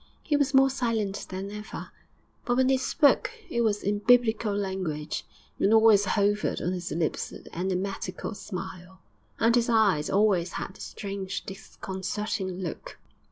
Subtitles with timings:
[0.23, 1.91] He was more silent than ever,
[2.43, 5.27] but when he spoke it was in biblical language;
[5.59, 9.03] and always hovered on his lips the enigmatical smile,
[9.39, 12.97] and his eyes always had the strange, disconcerting look.